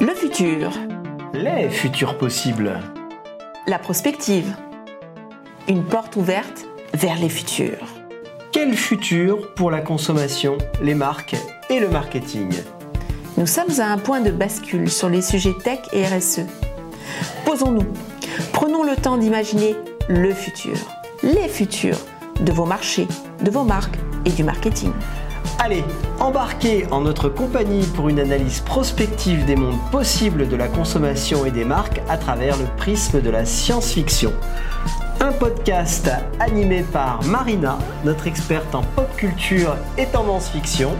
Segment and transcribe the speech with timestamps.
[0.00, 0.72] Le futur.
[1.32, 2.80] Les futurs possibles.
[3.68, 4.56] La prospective.
[5.68, 7.86] Une porte ouverte vers les futurs.
[8.50, 11.36] Quel futur pour la consommation, les marques
[11.70, 12.52] et le marketing?
[13.36, 16.40] Nous sommes à un point de bascule sur les sujets tech et RSE.
[17.44, 17.86] Posons-nous.
[18.52, 19.76] Prenons le temps d'imaginer
[20.08, 20.76] le futur,
[21.22, 22.00] les futurs
[22.40, 23.06] de vos marchés,
[23.44, 24.92] de vos marques et du marketing.
[25.64, 25.82] Allez,
[26.20, 31.50] embarquez en notre compagnie pour une analyse prospective des mondes possibles de la consommation et
[31.50, 34.30] des marques à travers le prisme de la science-fiction.
[35.20, 40.90] Un podcast animé par Marina, notre experte en pop culture et tendance fiction.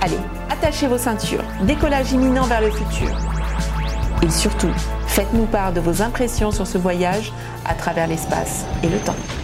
[0.00, 0.18] Allez,
[0.50, 3.16] attachez vos ceintures, décollage imminent vers le futur.
[4.24, 4.74] Et surtout,
[5.06, 7.32] faites-nous part de vos impressions sur ce voyage
[7.64, 9.37] à travers l'espace et le temps.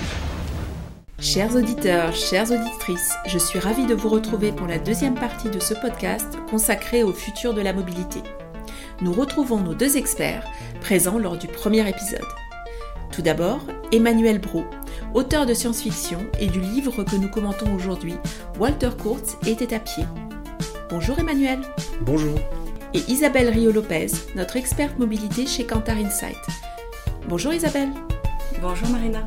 [1.24, 5.59] Chers auditeurs, chères auditrices, je suis ravie de vous retrouver pour la deuxième partie de
[5.59, 8.20] ce podcast consacré au futur de la mobilité.
[9.01, 10.45] Nous retrouvons nos deux experts
[10.82, 12.26] présents lors du premier épisode.
[13.10, 14.66] Tout d'abord, Emmanuel Bro,
[15.15, 18.16] auteur de science-fiction et du livre que nous commentons aujourd'hui,
[18.59, 20.04] Walter Kurtz était à pied.
[20.90, 21.60] Bonjour Emmanuel.
[22.02, 22.38] Bonjour.
[22.93, 26.37] Et Isabelle Rio-Lopez, notre experte mobilité chez Kantar Insight.
[27.30, 27.93] Bonjour Isabelle.
[28.60, 29.24] Bonjour Marina.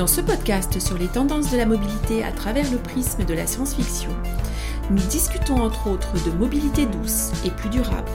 [0.00, 3.46] Dans ce podcast sur les tendances de la mobilité à travers le prisme de la
[3.46, 4.08] science-fiction,
[4.88, 8.08] nous discutons entre autres de mobilité douce et plus durable,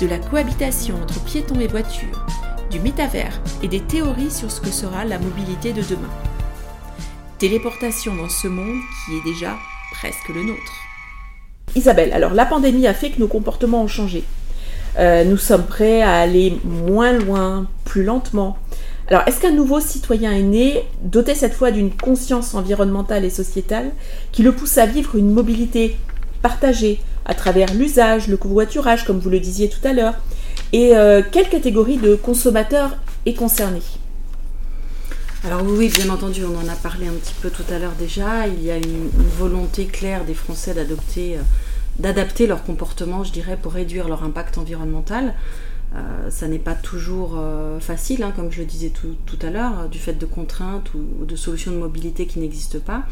[0.00, 2.24] de la cohabitation entre piétons et voitures,
[2.70, 6.12] du métavers et des théories sur ce que sera la mobilité de demain.
[7.40, 9.56] Téléportation dans ce monde qui est déjà
[9.94, 10.72] presque le nôtre.
[11.74, 14.22] Isabelle, alors la pandémie a fait que nos comportements ont changé.
[14.96, 18.58] Euh, nous sommes prêts à aller moins loin, plus lentement,
[19.08, 23.90] alors, est-ce qu'un nouveau citoyen est né, doté cette fois d'une conscience environnementale et sociétale,
[24.30, 25.96] qui le pousse à vivre une mobilité
[26.40, 30.14] partagée à travers l'usage, le covoiturage, comme vous le disiez tout à l'heure
[30.72, 33.82] Et euh, quelle catégorie de consommateurs est concernée?
[35.44, 38.46] Alors oui, bien entendu, on en a parlé un petit peu tout à l'heure déjà.
[38.46, 41.40] Il y a une, volonté claire des Français d'adopter, euh,
[41.98, 45.34] d'adapter leur comportement, je dirais, pour réduire leur impact environnemental.
[45.94, 49.88] Euh, ça n'est pas toujours euh, facile, hein, comme je le disais tout, à l'heure,
[49.90, 53.02] du fait de contraintes ou, de solutions de mobilité qui n'existent pas.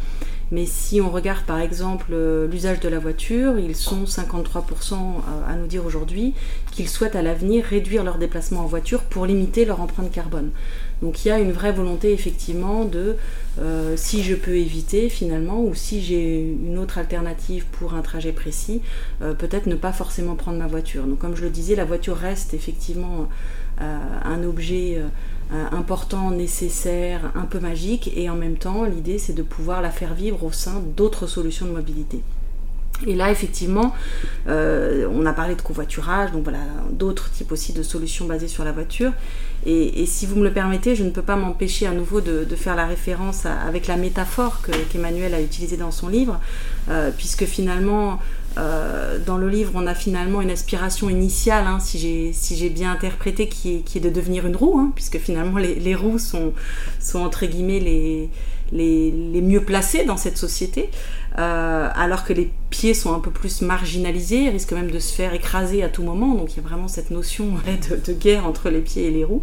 [0.50, 4.94] Mais si on regarde par exemple euh, l'usage de la voiture, ils sont 53%
[5.46, 6.34] à nous dire aujourd'hui
[6.72, 10.50] qu'ils souhaitent à l'avenir réduire leur déplacement en voiture pour limiter leur empreinte carbone.
[11.02, 13.16] Donc il y a une vraie volonté effectivement de,
[13.58, 18.32] euh, si je peux éviter finalement, ou si j'ai une autre alternative pour un trajet
[18.32, 18.82] précis,
[19.22, 21.04] euh, peut-être ne pas forcément prendre ma voiture.
[21.04, 23.28] Donc comme je le disais, la voiture reste effectivement
[23.80, 25.02] euh, un objet
[25.72, 30.14] important, nécessaire, un peu magique, et en même temps l'idée c'est de pouvoir la faire
[30.14, 32.20] vivre au sein d'autres solutions de mobilité.
[33.06, 33.94] Et là, effectivement,
[34.48, 36.58] euh, on a parlé de covoiturage, donc voilà,
[36.90, 39.12] d'autres types aussi de solutions basées sur la voiture.
[39.66, 42.76] Et, si vous me le permettez, je ne peux pas m'empêcher à nouveau de, faire
[42.76, 46.40] la référence avec la métaphore qu'Emmanuel a utilisée dans son livre,
[46.88, 48.18] euh, puisque finalement,
[48.58, 53.48] euh, dans le livre, on a finalement une aspiration initiale, hein, si j'ai bien interprété,
[53.48, 56.52] qui est, de devenir une roue, hein, puisque finalement les, roues sont,
[57.14, 58.30] entre guillemets les,
[58.72, 60.90] les, mieux placées dans cette société.
[61.38, 65.32] Euh, alors que les pieds sont un peu plus marginalisés, risquent même de se faire
[65.32, 66.34] écraser à tout moment.
[66.34, 67.46] Donc il y a vraiment cette notion
[68.06, 69.42] de, guerre entre les pieds et les roues.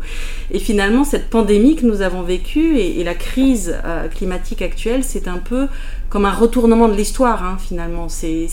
[0.52, 5.30] Et finalement, cette pandémie que nous avons vécue et, la crise euh, climatique actuelle, c'est
[5.30, 5.68] un peu
[6.09, 8.07] comme un retournement de l'histoire, hein, finalement.
[8.09, 8.50] C'est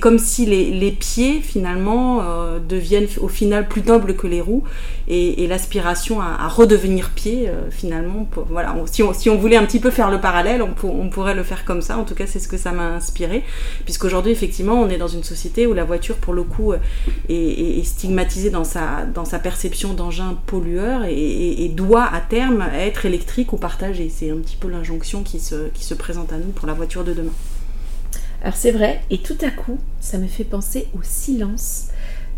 [0.00, 4.64] comme si les, pieds, finalement, euh, deviennent au final plus nobles que les roues,
[5.08, 9.80] et, l'aspiration à, redevenir pied, euh, finalement, voilà, si, on, si, on, voulait un petit
[9.80, 11.98] peu faire le parallèle, on, pourrait le faire comme ça.
[11.98, 13.44] En tout cas, c'est ce que ça m'a inspiré,
[13.84, 16.80] puisqu'aujourd'hui, effectivement, on est dans une société où la voiture, pour le coup, est,
[17.28, 23.06] est stigmatisée dans sa, dans sa perception d'engin pollueur et, et, doit à terme être
[23.06, 24.10] électrique ou partagée.
[24.14, 27.04] C'est un petit peu l'injonction qui se, qui se présente à nous pour la voiture
[27.04, 27.32] de demain.
[28.42, 31.88] Alors c'est vrai, et tout à coup, ça me fait penser au silence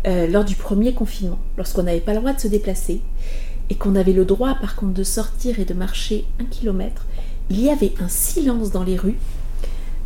[0.05, 3.01] euh, lors du premier confinement, lorsqu'on n'avait pas le droit de se déplacer
[3.69, 7.05] et qu'on avait le droit par contre de sortir et de marcher un kilomètre.
[7.49, 9.17] Il y avait un silence dans les rues.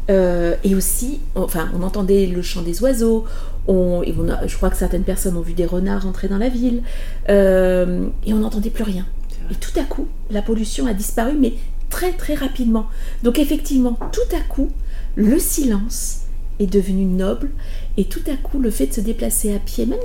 [0.09, 3.25] Euh, et aussi, enfin, on entendait le chant des oiseaux.
[3.67, 4.15] On, et
[4.47, 6.81] je crois que certaines personnes ont vu des renards entrer dans la ville.
[7.29, 9.05] Euh, et on n'entendait plus rien.
[9.51, 11.53] Et tout à coup, la pollution a disparu, mais
[11.89, 12.87] très très rapidement.
[13.23, 14.69] Donc effectivement, tout à coup,
[15.15, 16.21] le silence
[16.59, 17.49] est devenu noble
[17.97, 19.99] et tout à coup, le fait de se déplacer à pied, même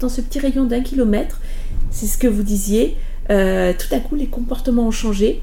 [0.00, 1.40] dans ce petit rayon d'un kilomètre,
[1.90, 2.96] c'est ce que vous disiez,
[3.30, 5.42] euh, tout à coup, les comportements ont changé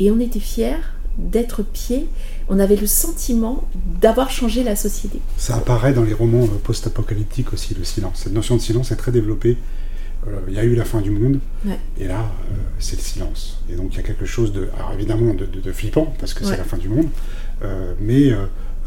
[0.00, 0.80] et on était fiers
[1.18, 2.08] d'être pieds,
[2.48, 3.64] on avait le sentiment
[4.00, 5.20] d'avoir changé la société.
[5.36, 8.22] Ça apparaît dans les romans post-apocalyptiques aussi, le silence.
[8.24, 9.58] Cette notion de silence est très développée.
[10.26, 11.40] Euh, il y a eu la fin du monde,
[11.98, 13.60] et là, euh, c'est le silence.
[13.70, 16.56] Et donc il y a quelque chose de, alors évidemment, de, flippant, parce que c'est
[16.56, 17.08] la fin du monde,
[17.62, 18.30] euh, mais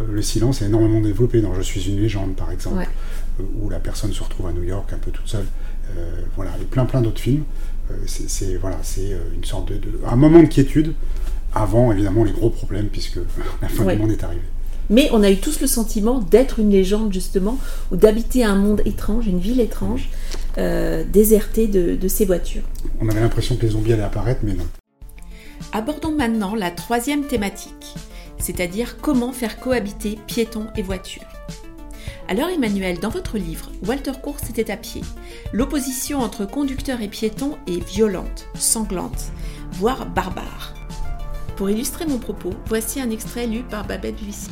[0.06, 2.88] le silence est énormément développé dans Je suis une légende, par exemple,
[3.62, 5.46] où la personne se retrouve à New York un peu toute seule.
[6.36, 7.44] voilà, et plein plein d'autres films.
[8.06, 10.94] c'est voilà, c'est une sorte de, un moment de quiétude
[11.54, 13.20] avant évidemment les gros problèmes puisque
[13.62, 14.42] la fin du monde est arrivée.
[14.90, 17.58] Mais on a eu tous le sentiment d'être une légende, justement,
[17.92, 20.10] ou d'habiter un monde étrange, une ville étrange,
[20.58, 22.64] euh, désertée de, ses voitures.
[23.02, 24.68] On avait l'impression que les zombies allaient apparaître, mais non.
[25.72, 27.96] Abordons maintenant la troisième thématique,
[28.38, 31.24] c'est-à-dire comment faire cohabiter piétons et voitures.
[32.28, 35.02] Alors Emmanuel, dans votre livre, Walter Course était à pied.
[35.54, 39.32] L'opposition entre conducteurs et piétons est violente, sanglante,
[39.74, 40.74] voire barbare.
[41.56, 44.50] Pour illustrer mon propos, voici un extrait lu par Babette Lucie.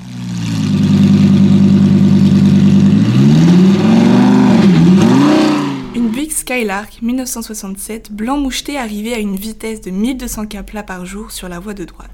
[5.95, 11.31] Une Buick Skylark 1967 blanc moucheté arrivait à une vitesse de 1200 km par jour
[11.31, 12.11] sur la voie de droite.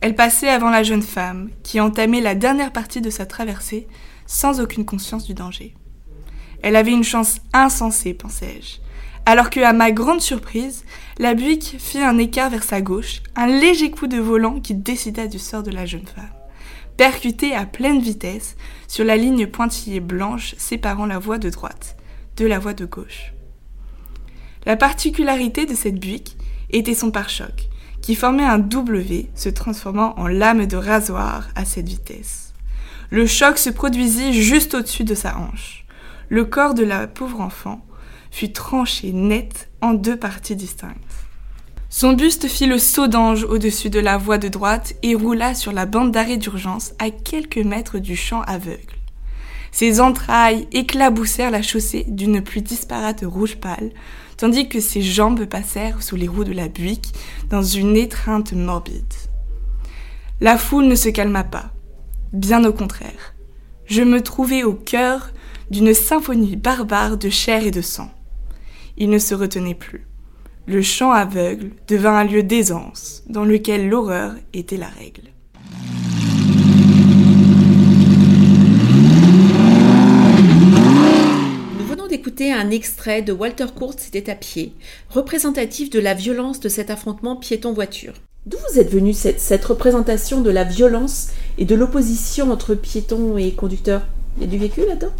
[0.00, 3.88] Elle passait avant la jeune femme, qui entamait la dernière partie de sa traversée
[4.24, 5.74] sans aucune conscience du danger.
[6.62, 8.78] Elle avait une chance insensée, pensais-je
[9.28, 10.84] alors que, à ma grande surprise,
[11.18, 15.26] la Buick fit un écart vers sa gauche, un léger coup de volant qui décida
[15.26, 16.30] du sort de la jeune femme,
[16.96, 18.56] percuté à pleine vitesse
[18.86, 21.96] sur la ligne pointillée blanche séparant la voie de droite
[22.36, 23.32] de la voie de gauche.
[24.64, 26.36] La particularité de cette Buick
[26.70, 27.68] était son pare-choc,
[28.02, 32.52] qui formait un W se transformant en lame de rasoir à cette vitesse.
[33.10, 35.84] Le choc se produisit juste au-dessus de sa hanche.
[36.28, 37.84] Le corps de la pauvre enfant
[38.32, 40.96] fut tranché net en deux parties distinctes.
[41.88, 45.72] Son buste fit le saut d'ange au-dessus de la voie de droite et roula sur
[45.72, 48.96] la bande d'arrêt d'urgence à quelques mètres du champ aveugle.
[49.72, 53.90] Ses entrailles éclaboussèrent la chaussée d'une pluie disparate rouge pâle,
[54.36, 57.12] tandis que ses jambes passèrent sous les roues de la Buick
[57.50, 59.14] dans une étreinte morbide.
[60.40, 61.72] La foule ne se calma pas,
[62.32, 63.34] bien au contraire.
[63.86, 65.30] Je me trouvais au cœur
[65.70, 68.10] d'une symphonie barbare de chair et de sang
[68.96, 70.06] il ne se retenait plus.
[70.66, 75.30] Le champ aveugle devint un lieu d'aisance dans lequel l'horreur était la règle.
[82.16, 84.72] D'écouter un extrait de Walter Kurtz C'était à pied,
[85.10, 88.14] représentatif de la violence de cet affrontement piéton-voiture.
[88.46, 91.28] D'où vous êtes venu cette, cette, représentation de la violence
[91.58, 94.06] et de l'opposition entre piétons et conducteurs
[94.38, 95.12] Il y a du vécu là-dedans?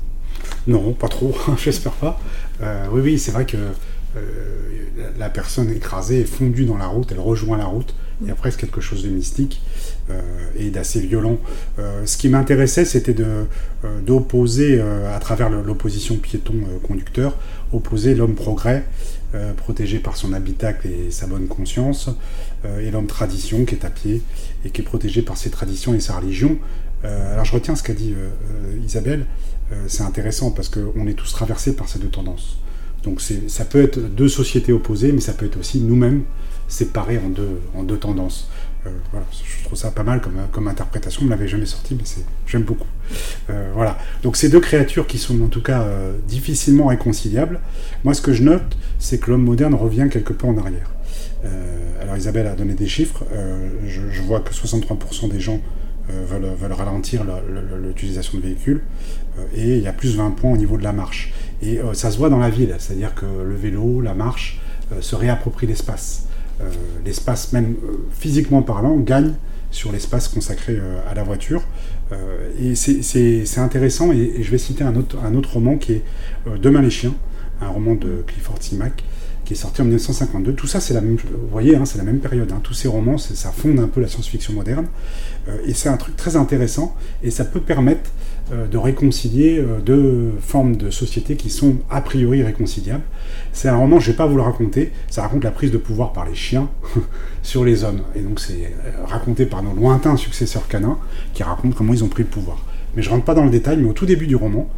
[0.66, 2.19] Non, pas trop, j'espère pas.
[2.62, 3.58] Euh, oui, oui, c'est vrai que
[4.16, 4.20] euh,
[5.19, 7.94] la personne écrasée est fondue dans la route, elle rejoint la route.
[8.23, 9.61] Il y a presque quelque chose de mystique
[10.11, 10.21] euh,
[10.59, 11.39] et d'assez violent.
[12.05, 13.15] ce qui m'intéressait, c'était
[14.07, 17.37] d'opposer, à travers l'opposition piéton-conducteur,
[17.73, 18.85] opposer l'homme progrès,
[19.57, 22.09] protégé par son habitacle et sa bonne conscience,
[22.81, 24.23] et l'homme tradition qui est à pied
[24.65, 26.57] et qui est protégé par ses traditions et sa religion.
[27.05, 28.15] alors je retiens ce qu'a dit
[28.83, 29.27] Isabelle,
[29.73, 32.59] euh, c'est intéressant parce qu'on est tous traversés par ces deux tendances.
[33.03, 36.25] Donc ça peut être deux sociétés opposées, mais ça peut être aussi nous-mêmes
[36.69, 38.49] séparés en deux, en deux tendances.
[38.87, 41.95] Euh, voilà, je trouve ça pas mal comme, comme interprétation, on ne l'avait jamais sorti,
[41.95, 42.05] mais
[42.47, 42.87] j'aime beaucoup.
[43.51, 45.85] Euh, voilà, donc ces deux créatures qui sont en tout cas
[46.29, 47.61] difficilement réconciliables,
[48.05, 50.91] moi ce que je note, c'est que l'homme moderne revient quelque peu en arrière.
[52.01, 53.25] alors Isabelle a donné des chiffres,
[53.87, 55.61] je, vois que 63% des gens
[56.08, 57.25] veulent, ralentir
[57.82, 58.82] l'utilisation de véhicules.
[59.39, 61.32] Euh, et il y a plus de 20 points au niveau de la marche.
[61.63, 64.61] Et euh, ça se voit dans la ville, c'est-à-dire que le vélo, la marche,
[64.93, 66.27] euh, se réapproprie l'espace.
[67.05, 67.77] L'espace, même
[68.10, 69.34] physiquement parlant, gagne
[69.70, 71.63] sur l'espace consacré à la voiture.
[72.58, 76.03] et c'est intéressant, et, je vais citer un autre, un autre roman qui est
[76.63, 77.15] Demain les chiens,
[77.60, 79.05] un roman de Clifford Simac,
[79.46, 80.53] qui est sorti en 1952.
[80.53, 82.53] Tout ça, c'est la même, vous voyez, hein, c'est la même période.
[82.53, 82.60] Hein.
[82.62, 84.86] Tous ces romans, ça fonde un peu la science-fiction moderne.
[85.65, 88.10] et c'est un truc très intéressant, et ça peut permettre
[88.53, 93.03] euh, de réconcilier euh, deux formes de société qui sont a priori réconciliables.
[93.53, 95.79] C'est un roman, je ne vais pas vous le raconter, ça raconte la prise de
[95.79, 96.70] pouvoir par les chiens
[97.43, 98.03] sur les hommes.
[98.15, 100.96] Et donc c'est euh, raconté par nos lointains successeurs canins
[101.34, 102.65] qui racontent comment ils ont pris le pouvoir.
[102.94, 104.70] Mais je ne rentre pas dans le détail, mais au tout début du roman,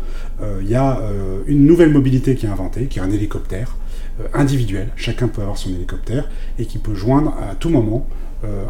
[0.60, 1.00] il y a
[1.46, 3.76] une nouvelle mobilité qui est inventée, qui est un hélicoptère
[4.34, 4.88] individuel.
[4.96, 8.06] Chacun peut avoir son hélicoptère et qui peut joindre à tout moment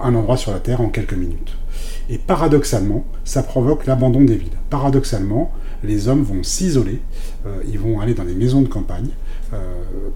[0.03, 1.57] un endroit sur la Terre en quelques minutes.
[2.09, 4.57] Et paradoxalement, ça provoque l'abandon des villes.
[4.71, 5.53] Paradoxalement,
[5.85, 7.01] les hommes vont s'isoler,
[7.71, 9.11] ils vont aller dans des maisons de campagne,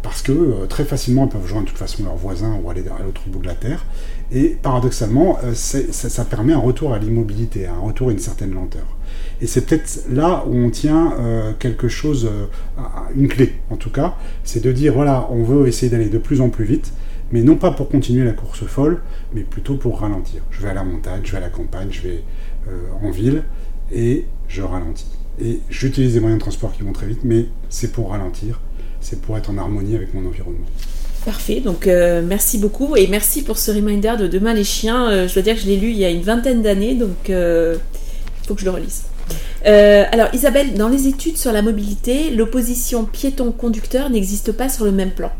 [0.02, 3.02] parce que très facilement ils peuvent joindre de toute façon leurs voisins ou aller à
[3.02, 3.84] l'autre bout de la Terre.
[4.30, 8.86] Et paradoxalement, ça, ça, permet un retour à l'immobilité, un retour à une certaine lenteur.
[9.40, 12.46] Et c'est peut-être là où on tient euh, quelque chose, euh,
[13.16, 16.40] une clé en tout cas, c'est de dire voilà, on veut essayer d'aller de plus
[16.40, 16.92] en plus vite,
[17.32, 19.02] mais non pas pour continuer la course folle,
[19.34, 20.42] mais plutôt pour ralentir.
[20.50, 22.22] Je vais à la montagne, je vais à la campagne, je vais
[22.68, 23.42] euh, en ville
[23.90, 25.10] et je ralentis.
[25.40, 28.60] Et j'utilise des moyens de transport qui vont très vite, mais c'est pour ralentir,
[29.02, 30.66] c'est pour être en harmonie avec mon environnement.
[31.25, 35.26] Parfait, donc merci beaucoup et merci pour ce reminder de Demain les chiens.
[35.28, 37.78] je dois dire que je l'ai lu il y a une vingtaine d'années, donc il
[38.47, 39.02] faut que je le relise.
[39.66, 44.92] Euh, alors Isabelle, dans les études sur la mobilité, l'opposition piéton-conducteur n'existe pas sur le
[44.92, 45.30] même plan.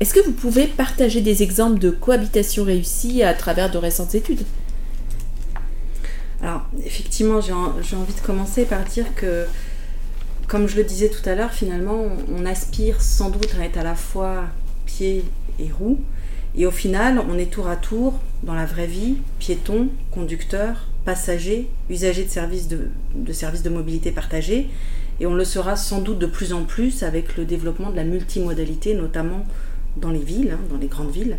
[0.00, 4.44] Est-ce que vous pouvez partager des exemples de cohabitation réussie à travers de récentes études?
[6.42, 9.46] Alors effectivement, j'ai envie de commencer par dire que,
[10.48, 13.82] comme je le disais tout à l'heure, finalement, on aspire sans doute à être à
[13.82, 14.44] la fois
[14.86, 15.24] pied
[15.58, 15.98] et roue.
[16.56, 21.68] Et au final, on est tour à tour, dans la vraie vie, piéton, conducteur, passagers,
[21.90, 24.68] usagers de services de, services de mobilité partagée,
[25.20, 28.04] et on le sera sans doute de plus en plus avec le développement de la
[28.04, 29.44] multimodalité, notamment
[29.96, 31.38] dans les villes, hein, dans les grandes villes.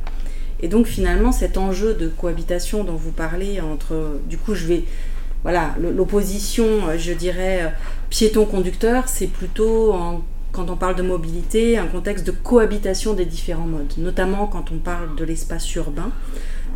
[0.61, 4.83] Et donc finalement, cet enjeu de cohabitation dont vous parlez entre, du coup, je vais,
[5.43, 6.65] voilà, l'opposition,
[6.97, 7.73] je dirais,
[8.15, 9.93] piéton-conducteur, c'est plutôt
[10.53, 14.77] quand on parle de mobilité, un contexte de cohabitation des différents modes, notamment quand on
[14.77, 16.13] parle de l'espace urbain.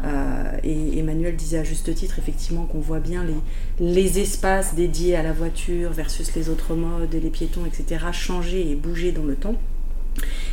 [0.03, 5.15] Euh, et Emmanuel disait à juste titre effectivement qu'on voit bien les, les, espaces dédiés
[5.15, 9.35] à la voiture versus les autres modes, les piétons, etc., changer et bouger dans le
[9.35, 9.55] temps.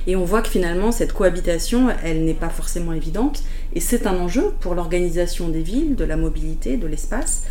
[0.07, 3.43] Et on voit que finalement, cette cohabitation, elle n'est pas forcément évidente,
[3.75, 7.43] et c'est un enjeu pour l'organisation des villes, de la mobilité, de l'espace.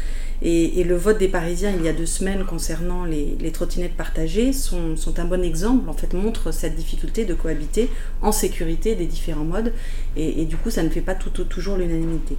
[0.42, 4.96] Et, le vote des Parisiens il y a deux semaines concernant les, trottinettes partagées sont,
[5.18, 7.90] un bon exemple, en fait, montre cette difficulté de cohabiter
[8.22, 9.74] en sécurité des différents modes.
[10.16, 12.38] Et, du coup, ça ne fait pas toujours l'unanimité.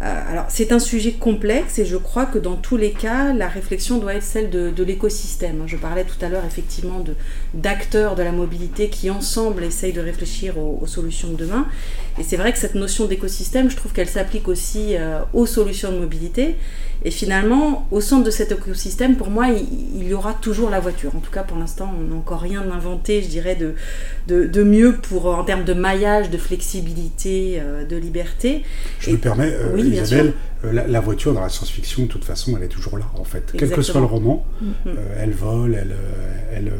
[0.00, 3.48] Euh, alors, c'est un sujet complexe et je crois que dans tous les cas, la
[3.48, 5.64] réflexion doit être celle de, l'écosystème.
[5.66, 7.02] Je parlais tout à l'heure effectivement
[7.52, 11.66] d'acteurs de, la mobilité qui ensemble essayent de réfléchir aux, solutions de demain.
[12.18, 15.90] Et c'est vrai que cette notion d'écosystème, je trouve qu'elle s'applique aussi euh, aux solutions
[15.90, 16.54] de mobilité.
[17.04, 21.14] Et finalement, au centre de cet écosystème, pour moi, il, y aura toujours la voiture.
[21.14, 23.74] En tout cas, pour l'instant, on n'a encore rien inventé, je dirais, de,
[24.26, 28.64] de, mieux pour, en termes de maillage, de flexibilité, euh, de liberté.
[28.98, 30.32] Je me permets, euh, Isabelle,
[30.64, 33.52] euh, la, voiture dans la science-fiction, de toute façon, elle est toujours là, en fait.
[33.56, 34.90] Quel que soit le roman, mm-hmm.
[35.20, 35.94] elle vole, elle,
[36.52, 36.72] elle,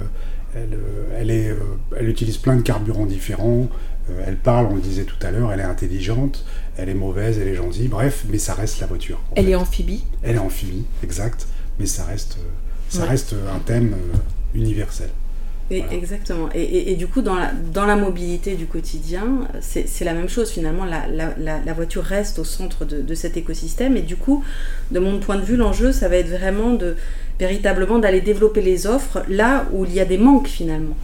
[0.57, 0.79] elle,
[1.17, 1.55] elle, est,
[1.97, 3.69] elle utilise plein de carburants différents,
[4.27, 6.45] elle parle, on le disait tout à l'heure, elle est intelligente,
[6.77, 9.21] elle est mauvaise, elle est gentille, bref, mais ça reste la voiture.
[9.35, 10.05] Elle est amphibie.
[10.23, 11.47] Elle est amphibie, exact,
[11.79, 12.39] mais ça reste,
[12.89, 15.11] ça reste un thème euh, universel.
[15.71, 16.49] Exactement.
[16.55, 20.85] Et, du coup, dans la, dans la mobilité du quotidien, c'est la même chose finalement.
[20.85, 23.97] La, la, la, voiture reste au centre de, de, cet écosystème.
[23.97, 24.43] Et du coup,
[24.91, 26.97] de mon point de vue, l'enjeu, ça va être vraiment de
[27.39, 30.97] véritablement d'aller développer les offres là où il y a des manques finalement.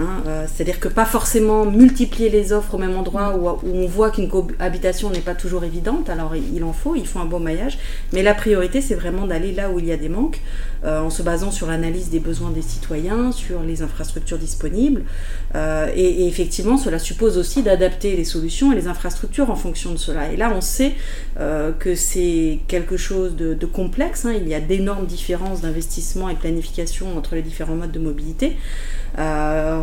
[0.00, 4.10] Hein, euh, c'est-à-dire que pas forcément multiplier les offres au même endroit où, on voit
[4.10, 7.78] qu'une cohabitation n'est pas toujours évidente, alors il en faut, il faut un bon maillage,
[8.12, 10.40] mais la priorité c'est vraiment d'aller là où il y a des manques,
[10.84, 15.02] euh, en se basant sur l'analyse des besoins des citoyens, sur les infrastructures disponibles,
[15.54, 19.98] euh, et, effectivement cela suppose aussi d'adapter les solutions et les infrastructures en fonction de
[19.98, 20.32] cela.
[20.32, 20.94] Et là on sait
[21.78, 24.32] que c'est quelque chose de, complexe, hein.
[24.34, 28.56] il y a d'énormes différences d'investissement et de planification entre les différents modes de mobilité.
[29.18, 29.82] Euh,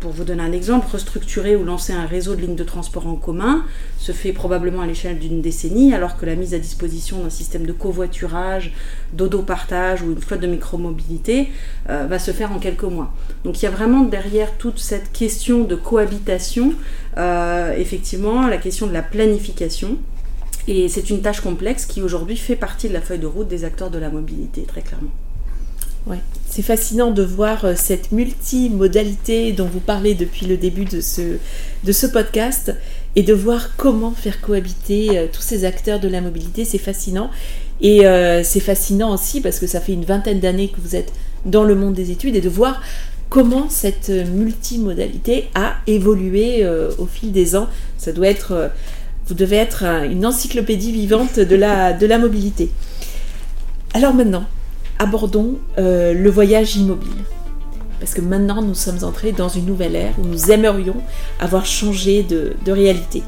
[0.00, 3.14] pour vous donner un exemple, restructurer ou lancer un réseau de lignes de transport en
[3.14, 3.64] commun
[3.98, 7.66] se fait probablement à l'échelle d'une décennie, alors que la mise à disposition d'un système
[7.66, 8.72] de covoiturage,
[9.12, 11.50] d'autopartage ou une flotte de micromobilité
[11.88, 13.12] euh, va se faire en quelques mois.
[13.44, 16.72] Donc il y a vraiment derrière toute cette question de cohabitation,
[17.16, 19.98] euh, effectivement, la question de la planification.
[20.68, 23.64] Et c'est une tâche complexe qui aujourd'hui fait partie de la feuille de route des
[23.64, 25.12] acteurs de la mobilité, très clairement.
[26.06, 26.20] Ouais.
[26.48, 31.38] C'est fascinant de voir euh, cette multimodalité dont vous parlez depuis le début de ce,
[31.82, 32.72] de ce podcast
[33.16, 36.64] et de voir comment faire cohabiter euh, tous ces acteurs de la mobilité.
[36.64, 37.28] C'est fascinant.
[37.80, 41.12] Et euh, c'est fascinant aussi parce que ça fait une vingtaine d'années que vous êtes
[41.44, 42.80] dans le monde des études et de voir
[43.28, 47.68] comment cette multimodalité a évolué au fil des ans.
[47.98, 48.70] Ça doit être,
[49.26, 52.70] vous devez être une encyclopédie vivante de la, de la mobilité.
[53.94, 54.46] Alors maintenant,
[54.98, 57.10] abordons euh, le voyage immobile.
[58.00, 60.96] Parce que maintenant, nous sommes entrés dans une nouvelle ère où nous aimerions
[61.40, 63.22] avoir changé de, réalité.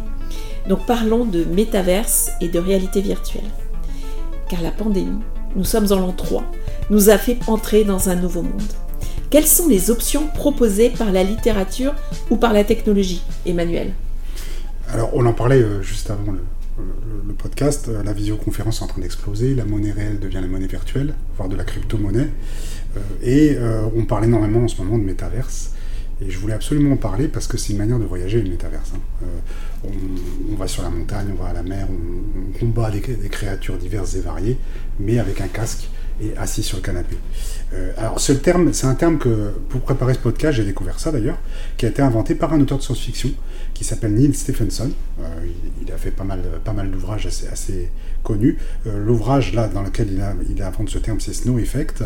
[0.68, 3.48] Donc parlons de métaverse et de réalité virtuelle.
[4.48, 5.20] Car la pandémie,
[5.56, 6.44] nous sommes en l'an 3,
[6.90, 8.62] nous a fait entrer dans un nouveau monde.
[9.30, 11.94] Quelles sont les options proposées par la littérature
[12.30, 13.92] ou par la technologie, Emmanuel?
[14.90, 16.40] Alors, on en parlait euh, juste avant le,
[17.38, 17.88] podcast.
[17.88, 19.54] Euh, la visioconférence est en train d'exploser.
[19.54, 22.28] La monnaie réelle devient la monnaie virtuelle, voire de la crypto-monnaie.
[22.96, 23.58] Euh, et
[23.96, 25.72] on parle énormément en ce moment de métaverse.
[26.20, 28.92] Et je voulais absolument en parler parce que c'est une manière de voyager, le métaverse.
[28.94, 29.26] Hein.
[29.84, 34.16] on, va sur la montagne, on va à la mer, on, combat des, créatures diverses
[34.16, 34.58] et variées,
[34.98, 35.88] mais avec un casque
[36.20, 37.16] et assis sur le canapé.
[37.74, 41.12] Euh, alors, ce terme, c'est un terme que, pour préparer ce podcast, j'ai découvert ça
[41.12, 41.38] d'ailleurs,
[41.76, 43.30] qui a été inventé par un auteur de science-fiction
[43.74, 44.90] qui s'appelle Neil Stephenson.
[45.20, 45.24] Euh,
[45.82, 47.90] il, a fait pas mal, pas mal d'ouvrages assez,
[48.22, 48.58] connus.
[48.86, 52.04] Euh, l'ouvrage là dans lequel il, a, il invente ce terme, c'est Snow Effect,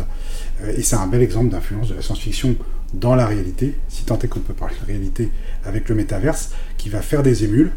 [0.77, 2.55] et c'est un bel exemple d'influence de la science-fiction
[2.93, 5.31] dans la réalité, si tant est qu'on peut parler de réalité
[5.65, 7.71] avec le métaverse, qui va faire des émules,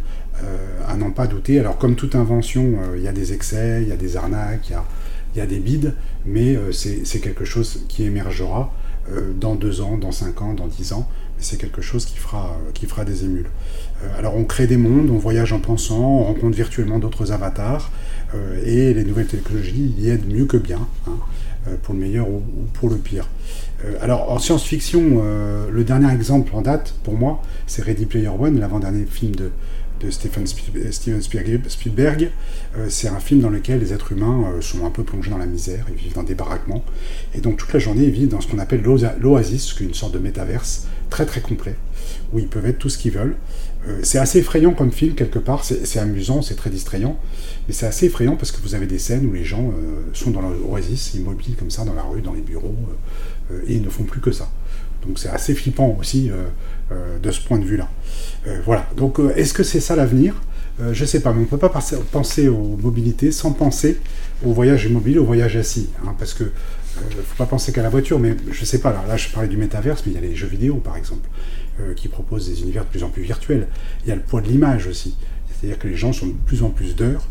[0.86, 1.58] à n'en pas douter.
[1.58, 4.72] Alors, comme toute invention, il y a des excès, il y a des arnaques, il
[4.72, 4.84] y a
[5.36, 5.92] il y a des bides,
[6.24, 8.72] mais euh, c'est quelque chose qui émergera
[9.12, 11.08] euh, dans deux ans, dans cinq ans, dans dix ans.
[11.38, 13.50] C'est quelque chose qui fera, euh, qui fera des émules.
[14.18, 17.90] alors on crée des mondes, on voyage en pensant, on rencontre virtuellement d'autres avatars,
[18.64, 21.16] et les nouvelles technologies y aident mieux que bien, hein,
[21.82, 22.42] pour le meilleur ou,
[22.74, 23.28] pour le pire.
[24.02, 25.22] alors en science-fiction,
[25.70, 29.50] le dernier exemple en date pour moi, c'est Ready Player One, l'avant-dernier film de,
[30.00, 32.30] de Stephen Spielberg.
[32.76, 35.38] Euh, c'est un film dans lequel les êtres humains euh, sont un peu plongés dans
[35.38, 36.84] la misère, ils vivent dans des baraquements,
[37.34, 39.94] et donc toute la journée ils vivent dans ce qu'on appelle l'oasis, qui est une
[39.94, 41.76] sorte de métaverse très très complet,
[42.32, 43.36] où ils peuvent être tout ce qu'ils veulent.
[43.88, 47.18] Euh, c'est assez effrayant comme film quelque part, c'est amusant, c'est très distrayant,
[47.66, 49.72] mais c'est assez effrayant parce que vous avez des scènes où les gens
[50.12, 52.74] sont dans l'oasis, immobiles comme ça, dans la rue, dans les bureaux,
[53.66, 54.50] et ils ne font plus que ça.
[55.06, 56.30] Donc c'est assez flippant aussi
[56.90, 57.88] de ce point de vue-là.
[58.46, 58.86] Euh, voilà.
[58.96, 60.34] Donc, euh, est-ce que c'est ça l'avenir?
[60.80, 61.72] Euh, Je ne sais pas, mais on ne peut pas
[62.12, 63.98] penser aux mobilités sans penser
[64.44, 65.88] au voyage mobile, au voyage assis.
[66.04, 68.92] Hein, parce que ne faut pas penser qu'à la voiture, mais je ne sais pas,
[69.06, 71.28] là, je parlais du métaverse, mais il y a les jeux vidéo par exemple,
[71.94, 73.66] qui proposent des univers de plus en plus virtuels.
[74.02, 75.14] Il y a le poids de l'image aussi.
[75.50, 77.28] C'est-à-dire que les gens sont de plus en plus d'heures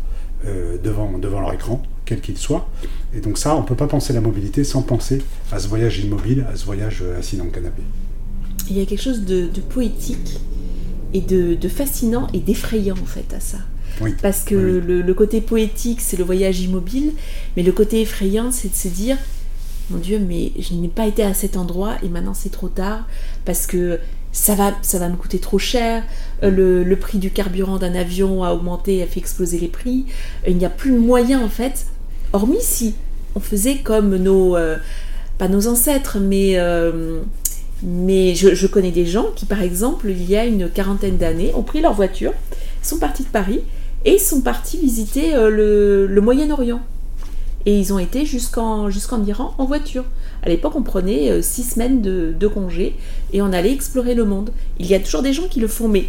[0.84, 2.68] devant, devant leur écran, quel qu'il soit.
[3.12, 5.20] Et donc ça, on ne peut pas penser la mobilité sans penser
[5.50, 7.82] à ce voyage immobile, à ce voyage assis dans le canapé.
[8.68, 10.40] Il y a quelque chose de poétique
[11.16, 13.58] et de, fascinant et d'effrayant en fait à ça.
[14.20, 17.12] Parce que le, côté poétique, c'est le voyage immobile,
[17.56, 19.16] mais le côté effrayant, c'est de se dire,
[19.90, 23.06] mon Dieu, mais je n'ai pas été à cet endroit et maintenant c'est trop tard,
[23.46, 23.98] parce que
[24.32, 26.04] ça va, ça va me coûter trop cher,
[26.42, 30.04] euh, le, prix du carburant d'un avion a augmenté, a fait exploser les prix,
[30.46, 31.86] il n'y a plus de moyen en fait,
[32.34, 32.94] hormis si
[33.34, 34.76] on faisait comme nos, euh,
[35.38, 36.58] pas nos ancêtres, mais...
[36.58, 37.22] Euh,
[37.82, 41.62] mais je, connais des gens qui, par exemple, il y a une quarantaine d'années, ont
[41.62, 42.32] pris leur voiture,
[42.82, 43.60] sont partis de Paris
[44.04, 46.80] et sont partis visiter euh, le, Moyen-Orient.
[47.66, 48.88] Et ils ont été jusqu'en
[49.26, 50.04] Iran en voiture.
[50.42, 52.94] À l'époque, on prenait euh, six semaines de, congé
[53.32, 54.52] et on allait explorer le monde.
[54.78, 56.08] Il y a toujours des gens qui le font, mais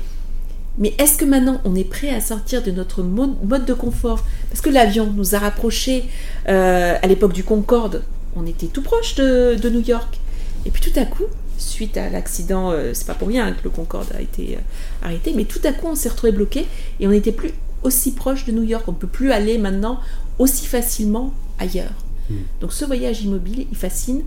[0.99, 4.23] est-ce que maintenant on est prêt à sortir de notre mode, de confort?
[4.49, 6.05] Parce que l'avion nous a rapprochés
[6.47, 8.03] euh, à l'époque du Concorde,
[8.37, 10.19] on était tout proche de New York.
[10.65, 11.23] Et puis tout à coup,
[11.57, 15.33] suite à l'accident, euh, c'est pas pour rien que le Concorde a été euh, arrêté,
[15.35, 16.65] mais tout à coup on s'est retrouvé bloqué
[16.99, 17.51] et on n'était plus
[17.83, 18.85] aussi proche de New York.
[18.87, 19.99] On ne peut plus aller maintenant
[20.39, 21.93] aussi facilement ailleurs.
[22.29, 22.35] Hmm.
[22.61, 24.23] Donc ce voyage immobile, il fascine.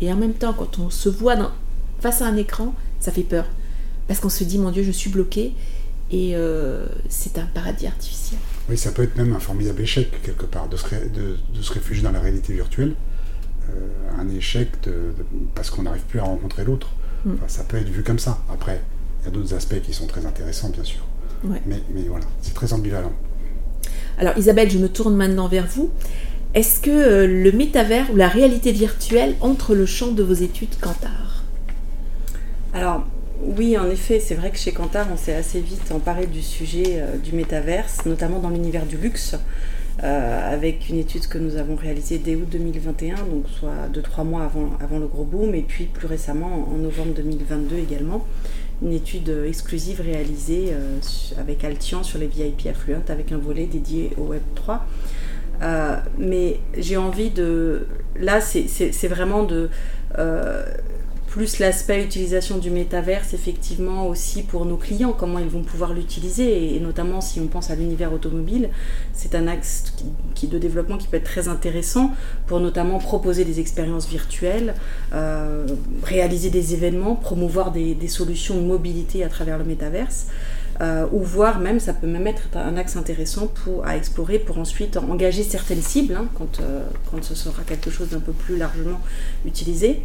[0.00, 1.52] Et en même temps, quand on se voit
[2.00, 3.46] face à un écran, ça fait peur.
[4.08, 5.52] Parce qu'on se dit, mon Dieu, je suis bloqué.
[6.10, 8.38] Et euh, c'est un paradis artificiel.
[8.68, 12.12] Oui, ça peut être même un formidable échec, quelque part, de de se réfugier dans
[12.12, 12.94] la réalité virtuelle.
[13.70, 14.68] Euh, un échec
[15.54, 16.88] parce qu'on n'arrive plus à rencontrer l'autre.
[17.24, 17.34] Mm.
[17.46, 18.38] ça peut être vu comme ça.
[18.52, 18.80] Après,
[19.20, 21.00] il y a d'autres aspects qui sont très intéressants, bien sûr.
[21.44, 23.12] Mais, voilà, c'est très ambivalent.
[24.18, 25.90] Alors Isabelle, je me tourne maintenant vers vous.
[26.54, 30.78] Est-ce que euh, le métavers ou la réalité virtuelle entre le champ de vos études
[30.80, 31.42] Cantar
[32.74, 33.04] Alors
[33.42, 36.98] oui, en effet, c'est vrai que chez Cantar, on s'est assez vite emparé du sujet
[37.00, 39.34] euh, du métaverse, notamment dans l'univers du luxe.
[40.02, 44.44] Euh, avec une étude que nous avons réalisée dès août 2021, donc soit 2-3 mois
[44.44, 48.26] avant, avant le gros boom, et puis plus récemment en novembre 2022 également,
[48.82, 50.98] une étude exclusive réalisée euh,
[51.38, 54.86] avec Altian sur les VIP affluents avec un volet dédié au Web 3.
[55.62, 57.86] Euh, mais j'ai envie de...
[58.18, 59.68] Là, c'est vraiment de
[61.32, 66.76] plus l'aspect utilisation du métaverse, effectivement, aussi pour nos clients, comment ils vont pouvoir l'utiliser,
[66.76, 68.68] et, notamment si on pense à l'univers automobile,
[69.14, 69.94] c'est un axe
[70.34, 72.10] qui, de développement qui peut être très intéressant
[72.46, 74.74] pour notamment proposer des expériences virtuelles,
[75.14, 75.66] euh,
[76.02, 80.26] réaliser des événements, promouvoir des, solutions de mobilité à travers le métaverse.
[80.82, 83.50] euh, ou voire même, ça peut même être un axe intéressant
[83.84, 88.10] à explorer pour ensuite engager certaines cibles, hein, quand, euh, quand ce sera quelque chose
[88.10, 89.00] d'un peu plus largement
[89.46, 90.02] utilisé.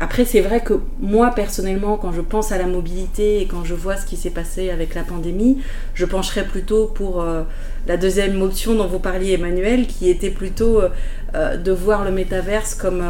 [0.00, 3.74] Après, c'est vrai que moi, personnellement, quand je pense à la mobilité et quand je
[3.74, 5.58] vois ce qui s'est passé avec la pandémie,
[5.94, 7.42] je pencherais plutôt pour euh,
[7.86, 10.82] la deuxième option dont vous parliez, Emmanuel, qui était plutôt
[11.32, 13.04] de voir le métaverse comme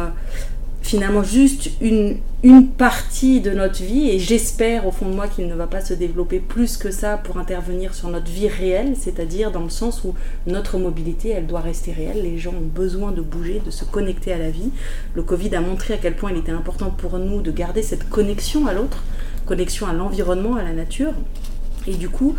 [0.81, 5.47] finalement juste une, une partie de notre vie et j'espère au fond de moi qu'il
[5.47, 9.51] ne va pas se développer plus que ça pour intervenir sur notre vie réelle, c'est-à-dire
[9.51, 10.15] dans le sens où
[10.47, 14.33] notre mobilité, elle doit rester réelle, les gens ont besoin de bouger, de se connecter
[14.33, 14.71] à la vie.
[15.13, 18.09] Le Covid a montré à quel point il était important pour nous de garder cette
[18.09, 19.03] connexion à l'autre,
[19.45, 21.13] connexion à l'environnement, à la nature.
[21.87, 22.35] Et du coup,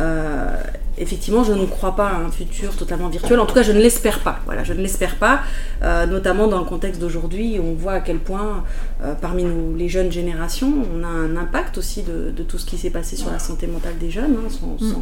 [0.00, 0.56] euh,
[0.98, 3.38] effectivement, je ne crois pas à un futur totalement virtuel.
[3.40, 4.40] En tout cas, je ne l'espère pas.
[4.44, 5.40] Voilà, je ne l'espère pas,
[5.82, 8.64] euh, notamment dans le contexte d'aujourd'hui, où on voit à quel point,
[9.02, 12.76] euh, parmi nous, les jeunes générations, on a un impact aussi de, tout ce qui
[12.76, 14.94] s'est passé sur la santé mentale des jeunes, hein, sans, mm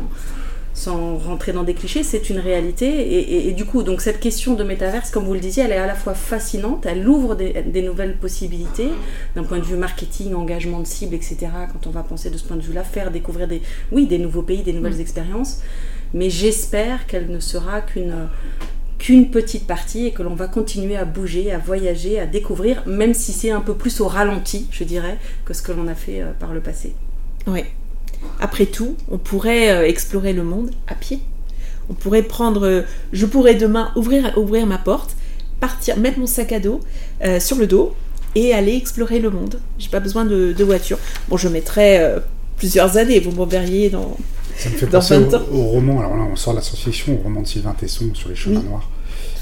[0.74, 3.48] sans rentrer dans des clichés, c'est une réalité.
[3.48, 5.86] Et, du coup, donc cette question de métaverse, comme vous le disiez, elle est à
[5.86, 8.88] la fois fascinante, elle ouvre des, nouvelles possibilités
[9.36, 11.48] d'un point de vue marketing, engagement de cible, etc.
[11.72, 14.42] Quand on va penser de ce point de vue-là, faire découvrir des, oui, des nouveaux
[14.42, 15.00] pays, des nouvelles mm.
[15.00, 15.60] expériences.
[16.14, 18.28] Mais j'espère qu'elle ne sera qu'une
[18.98, 23.14] qu'une petite partie et que l'on va continuer à bouger, à voyager, à découvrir, même
[23.14, 26.22] si c'est un peu plus au ralenti, je dirais, que ce que l'on a fait
[26.22, 26.94] euh, par le passé.
[27.48, 27.64] Oui,
[28.40, 31.20] après tout, on pourrait euh, explorer le monde à pied.
[31.88, 32.82] On pourrait prendre, euh,
[33.12, 35.16] je pourrais demain ouvrir, ouvrir ma porte,
[35.60, 36.80] partir, mettre mon sac à dos
[37.24, 37.94] euh, sur le dos
[38.34, 39.60] et aller explorer le monde.
[39.78, 40.98] J'ai pas besoin de, voiture.
[41.28, 42.16] Bon, je mettrais
[42.56, 44.16] plusieurs années, vous me verriez dans.
[44.56, 45.16] Ça me fait penser
[45.50, 48.28] au, roman, alors là on sort de la science-fiction, au roman de Sylvain Tesson sur
[48.28, 48.90] les chemins noirs.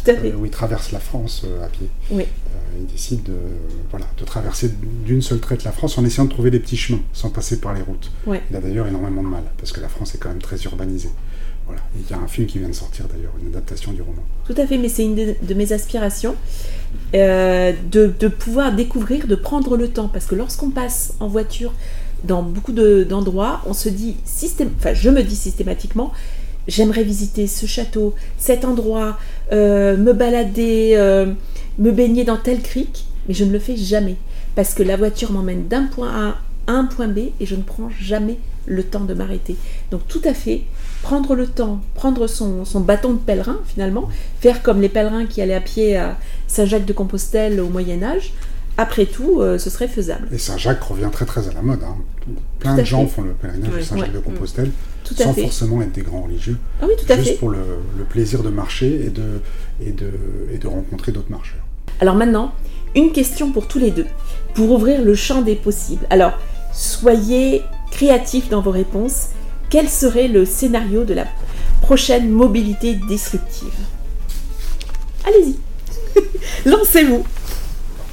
[0.03, 0.33] Tout à fait.
[0.33, 1.89] où il traverse la France à pied.
[2.11, 2.25] Oui
[2.79, 3.37] il décide de,
[3.91, 4.71] voilà, de traverser
[5.05, 7.75] d'une seule traite la France en essayant de trouver des petits chemins, sans passer par
[7.75, 8.11] les routes.
[8.27, 11.11] Il a d'ailleurs énormément de mal, parce que la France est quand même très urbanisée.
[11.67, 11.83] Voilà.
[11.95, 14.23] il y a un film qui vient de sortir d'ailleurs, une adaptation du roman.
[14.45, 16.35] Tout à fait, mais c'est une de, mes aspirations,
[17.15, 21.73] euh, de, de, pouvoir découvrir, de prendre le temps, parce que lorsqu'on passe en voiture
[22.25, 24.17] dans beaucoup d'endroits, on se dit,
[24.79, 26.13] enfin je me dis systématiquement,
[26.71, 29.19] j'aimerais visiter ce château, cet endroit,
[29.53, 31.27] euh, me balader, euh,
[31.79, 34.17] me baigner dans tel crique, mais je ne le fais jamais.
[34.55, 37.63] Parce que la voiture m'emmène d'un point A à un point B et je ne
[37.63, 39.57] prends jamais le temps de m'arrêter.
[39.91, 40.63] Donc tout à fait,
[41.03, 44.09] prendre le temps, prendre son, bâton de pèlerin finalement,
[44.41, 48.33] faire comme les pèlerins qui allaient à pied à Saint-Jacques-de-Compostelle au Moyen Âge,
[48.77, 50.29] après tout, euh, ce serait faisable.
[50.33, 51.81] Et Saint-Jacques revient très très à la mode.
[51.83, 51.97] Hein.
[52.61, 54.21] Plein de gens font le pèlerinage de
[55.05, 56.57] Sans forcément être des grands religieux.
[56.81, 57.59] Ah oui, tout à juste pour le,
[58.09, 59.41] plaisir de marcher et de,
[59.85, 60.11] et de,
[60.53, 61.65] et de rencontrer d'autres marcheurs.
[62.01, 62.53] Alors maintenant,
[62.95, 64.07] une question pour tous les deux,
[64.55, 66.07] pour ouvrir le champ des possibles.
[66.11, 66.33] Alors,
[66.73, 69.29] soyez créatifs dans vos réponses.
[69.69, 71.27] Quel serait le scénario de la
[71.83, 73.69] prochaine mobilité disruptive?
[75.27, 75.57] Allez-y,
[76.69, 77.25] lancez-vous.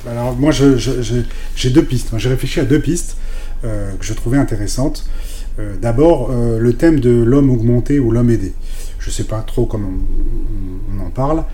[0.07, 2.09] Alors moi, j'ai deux pistes.
[2.17, 3.17] J'ai réfléchi à deux pistes
[3.63, 5.05] euh, que je trouvais intéressantes.
[5.59, 8.53] Euh, d'abord, euh, le thème de l'homme augmenté ou l'homme aidé.
[8.99, 11.45] Je ne sais pas trop comment on, en parle,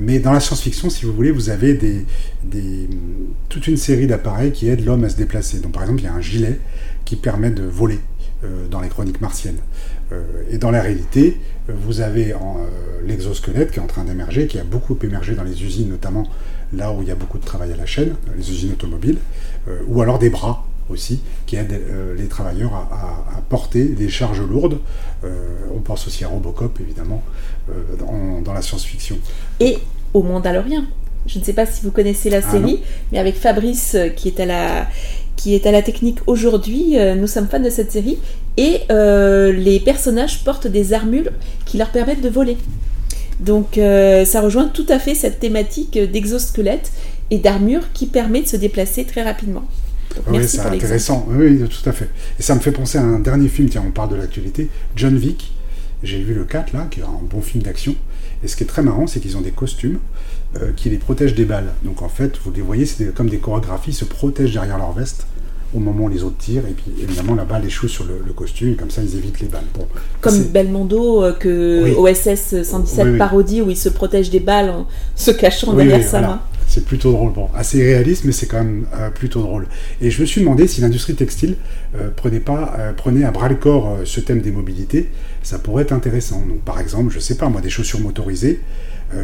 [0.00, 1.78] mais dans la science-fiction, si vous voulez, vous avez
[3.48, 5.58] toute une série d'appareils qui aident l'homme à se déplacer.
[5.58, 6.58] Donc par exemple, il y a un gilet
[7.04, 7.98] qui permet de voler
[8.70, 9.58] dans les chroniques martiennes.
[10.50, 11.38] et dans la réalité,
[11.68, 12.34] vous avez
[13.06, 16.26] l'exosquelette qui est en train d'émerger, qui a beaucoup émergé dans les usines, notamment
[16.72, 19.18] là où il y a beaucoup de travail à la chaîne, les usines automobiles,
[19.68, 24.40] euh, ou alors des bras aussi, qui aident euh, les travailleurs à, porter des charges
[24.40, 24.78] lourdes.
[25.24, 27.22] Euh, on pense aussi à Robocop, évidemment,
[27.98, 29.16] dans, la science-fiction.
[29.60, 29.78] Et
[30.12, 30.86] au Mandalorien.
[31.26, 34.40] Je ne sais pas si vous connaissez la ah série, mais avec Fabrice qui est
[34.40, 34.86] à la,
[35.36, 38.18] qui est à la technique aujourd'hui, nous sommes fans de cette série,
[38.58, 41.30] et les personnages portent des armures
[41.64, 42.58] qui leur permettent de voler.
[43.40, 46.92] Donc euh, ça rejoint tout à fait cette thématique d'exosquelette
[47.30, 49.64] et d'armure qui permet de se déplacer très rapidement.
[50.28, 51.26] Oui, c'est intéressant.
[51.28, 52.08] Oui, tout à fait.
[52.38, 55.16] Et ça me fait penser à un dernier film, tiens, on parle de l'actualité, John
[55.16, 55.52] Wick.
[56.02, 57.94] J'ai vu le 4 là, qui est un bon film d'action.
[58.42, 59.98] Et ce qui est très marrant, c'est qu'ils ont des costumes
[60.60, 61.72] euh, qui les protègent des balles.
[61.82, 64.92] Donc en fait, vous les voyez, c'est comme des chorégraphies, ils se protègent derrière leur
[64.92, 65.26] veste
[65.74, 68.72] au moment où les autres tirent, et puis évidemment la balle échoue sur le, costume,
[68.72, 69.64] et comme ça ils évitent les balles.
[70.20, 75.32] comme Belmondo euh, que OSS 117 parodie, où il se protège des balles en se
[75.32, 76.40] cachant derrière sa main.
[76.74, 79.68] C'est plutôt drôle, bon, assez réaliste, mais c'est quand même euh, plutôt drôle.
[80.00, 81.54] Et je me suis demandé si l'industrie textile
[81.94, 85.08] euh, prenait, pas, prenait à bras le corps ce thème des mobilités,
[85.44, 86.40] ça pourrait être intéressant.
[86.40, 88.58] Donc, par exemple, je sais pas moi, des chaussures motorisées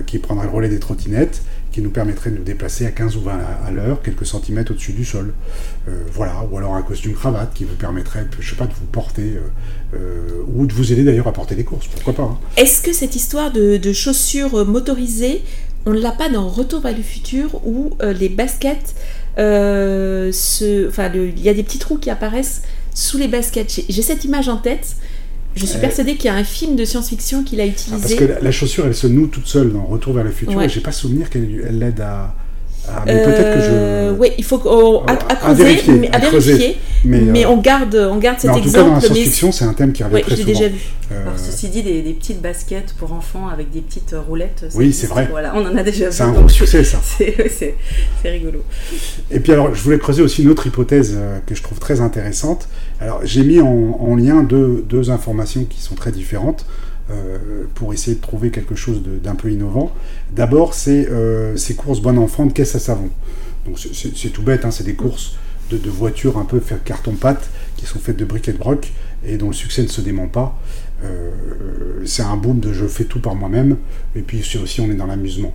[0.06, 3.22] qui prendraient le relais des trottinettes, qui nous permettrait de nous déplacer à 15 ou
[3.22, 3.32] 20
[3.66, 5.32] à l'heure, quelques centimètres au-dessus du sol.
[5.88, 8.84] Euh, voilà, ou alors un costume cravate qui vous permettrait, je sais pas, de vous
[8.92, 9.38] porter,
[10.46, 12.22] ou de vous aider d'ailleurs à porter des courses, pourquoi pas.
[12.22, 12.38] hein.
[12.56, 15.42] Est-ce que cette histoire de chaussures motorisées,
[15.86, 18.94] on ne l'a pas dans Retour vers le futur où euh, les baskets,
[19.38, 22.62] euh, se, enfin, il y a des petits trous qui apparaissent
[22.94, 23.82] sous les baskets.
[23.88, 24.96] J'ai- cette image en tête.
[25.56, 28.00] Je suis Euh, persuadée qu'il y a un film de science-fiction qu'il a Ah, utilisé.
[28.00, 30.56] parce que la, la chaussure, elle se noue toute seule dans Retour vers le futur,
[30.56, 30.66] Ouais.
[30.66, 32.34] et j'ai pas souvenir qu'elle elle l'aide à,
[32.96, 33.68] à- Mais peut-être que je.
[33.70, 36.52] Euh, Oui, il faut qu'on- à, à À creuser, vérifier, mais- à, à creuser.
[36.54, 36.76] vérifier.
[37.04, 39.08] Mais, Mais, euh, on garde, on garde cet mais en tout cas, dans la exemple.
[39.08, 40.58] mais science-fiction, c'est un thème qui revient ouais, très je l'ai souvent.
[40.60, 40.80] déjà vu.
[41.12, 44.66] Euh, Alors, ceci dit, des, des petites baskets pour enfants avec des petites roulettes.
[44.68, 45.26] ça Oui, c'est vrai.
[45.30, 46.12] Voilà, on en a déjà vu.
[46.12, 46.98] c'est un gros succès, ça.
[47.08, 47.74] C'est
[48.24, 48.62] rigolo.
[49.30, 52.68] Et puis alors, je voulais creuser aussi une autre hypothèse que je trouve très intéressante.
[53.00, 56.66] Alors, j'ai mis en, en lien deux, deux informations qui sont très différentes
[57.10, 59.92] euh, pour essayer de trouver quelque chose d'un peu innovant.
[60.32, 63.10] D'abord, c'est euh, ces courses bon enfant de caisse à savon.
[63.66, 65.36] Donc, c'est- tout bête, hein, c'est des courses
[65.70, 68.92] de, voitures un peu carton-pâte qui sont faites de briquet de broc
[69.24, 70.58] et dont le succès ne se dément pas.
[71.04, 71.30] Euh,
[72.04, 73.76] c'est un boom de je fais tout par moi-même,
[74.14, 75.54] et puis aussi on est dans l'amusement.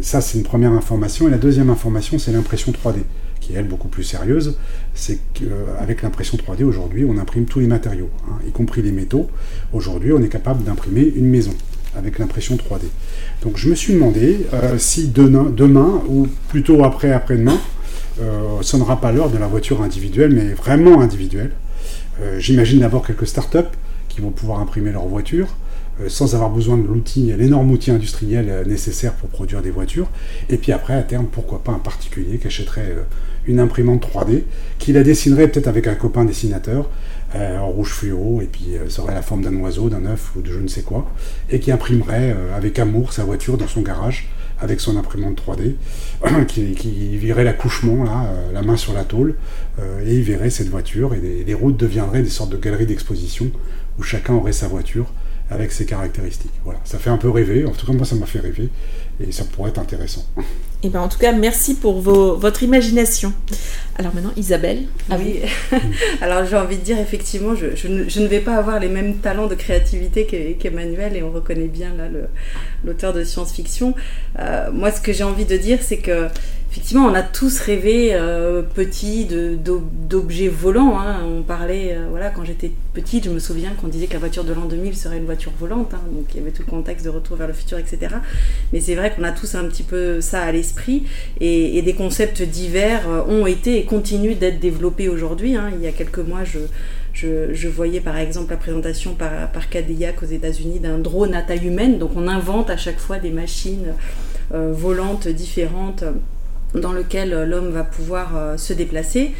[0.00, 1.28] Ça, c'est une première information.
[1.28, 2.98] Et la deuxième information, c'est l'impression 3D,
[3.44, 4.56] qui est elle beaucoup plus sérieuse.
[4.94, 9.28] C'est qu'avec l'impression 3D, aujourd'hui, on imprime tous les matériaux, hein, y compris les métaux.
[9.72, 11.52] Aujourd'hui, on est capable d'imprimer une maison
[11.96, 12.86] avec l'impression 3D.
[13.42, 17.58] Donc je me suis demandé euh, si demain, ou plutôt après après-demain,
[18.20, 21.52] euh, sonnera pas l'heure de la voiture individuelle, mais vraiment individuelle.
[22.20, 23.58] Euh, J'imagine d'abord quelques startups
[24.08, 25.48] qui vont pouvoir imprimer leur voiture
[26.00, 30.08] euh, sans avoir besoin de l'outil, l'énorme outil industriel euh, nécessaire pour produire des voitures.
[30.48, 33.02] Et puis après, à terme, pourquoi pas un particulier qui achèterait euh,
[33.46, 34.42] une imprimante 3D,
[34.78, 36.88] qui la dessinerait peut-être avec un copain dessinateur,
[37.34, 40.36] euh, en rouge fluo, et puis euh, ça aurait la forme d'un oiseau, d'un œuf
[40.36, 41.10] ou de je ne sais quoi,
[41.50, 44.28] et qui imprimerait euh, avec amour sa voiture dans son garage
[44.60, 45.74] avec son imprimante 3D,
[46.46, 49.34] qui, verrait l'accouchement, là, la main sur la tôle,
[50.06, 53.50] et il verrait cette voiture, et les routes deviendraient des sortes de galeries d'exposition
[53.98, 55.06] où chacun aurait sa voiture
[55.50, 56.54] avec ses caractéristiques.
[56.62, 58.70] Voilà, ça fait un peu rêver, en tout cas moi ça m'a fait rêver,
[59.20, 60.24] et ça pourrait être intéressant.
[60.84, 63.32] Et ben en tout cas, merci pour vos- votre imagination.
[63.98, 64.82] Alors maintenant, Isabelle.
[65.10, 65.40] à Oui.
[66.20, 68.88] Alors j'ai envie de dire effectivement, je, je ne, je ne vais pas avoir les
[68.88, 72.04] mêmes talents de créativité qu'e- qu'Emmanuel et on reconnaît bien là
[72.84, 73.94] l'auteur de science-fiction.
[74.40, 76.26] Euh, moi, ce que j'ai envie de dire, c'est que
[76.74, 80.98] effectivement, on a tous rêvé euh, petit d'objets volants.
[80.98, 81.20] hein.
[81.24, 84.42] On parlait, euh, voilà, quand j'étais petite, je me souviens qu'on disait que la voiture
[84.42, 85.94] de l'an 2000 serait une voiture volante.
[85.94, 86.00] hein.
[86.10, 88.16] donc il y avait tout le contexte de retour vers le futur, etc.
[88.72, 91.04] Mais c'est vrai qu'on a tous un petit peu ça à l'esprit
[91.40, 95.54] et, des concepts divers euh, ont été et continuent d'être développés aujourd'hui.
[95.54, 95.70] hein.
[95.76, 100.26] Il y a quelques mois, je, voyais par exemple la présentation par, par Cadillac aux
[100.26, 101.98] États-Unis d'un drone à taille humaine.
[101.98, 103.94] Donc on invente à chaque fois des machines
[104.50, 106.04] volantes différentes
[106.74, 109.32] dans lesquelles euh, l'homme va pouvoir euh, se déplacer.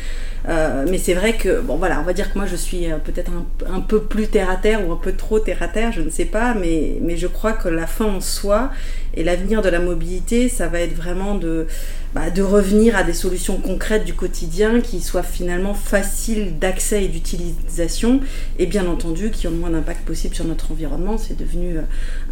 [0.46, 2.98] Euh, mais c'est vrai que, bon voilà, on va dire que moi je suis euh,
[2.98, 3.32] peut-être
[3.66, 6.10] un, peu plus terre à terre ou un peu trop terre à terre, je ne
[6.10, 8.70] sais pas, mais, mais je crois que la fin en soi
[9.14, 11.66] et l'avenir de la mobilité, ça va être vraiment de,
[12.14, 17.08] bah, de revenir à des solutions concrètes du quotidien qui soient finalement faciles d'accès et
[17.08, 18.20] d'utilisation
[18.58, 21.16] et bien entendu qui ont le moins d'impact possible sur notre environnement.
[21.16, 21.82] C'est devenu euh,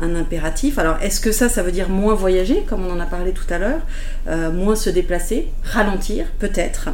[0.03, 0.79] un impératif.
[0.79, 3.47] Alors est-ce que ça, ça veut dire moins voyager, comme on en a parlé tout
[3.49, 3.81] à l'heure,
[4.53, 6.91] moins se déplacer, ralentir peut-être?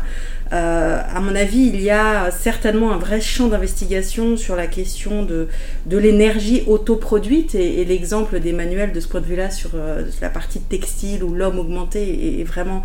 [0.53, 5.23] Euh, à mon avis, il y a certainement un vrai champ d'investigation sur la question
[5.23, 5.49] de,
[5.91, 10.61] l'énergie autoproduite et, et l'exemple d'Emmanuel de ce point de vue-là sur euh, la partie
[10.61, 12.83] textile où l'homme augmenté est, vraiment